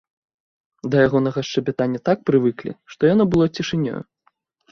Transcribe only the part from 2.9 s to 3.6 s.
што яно было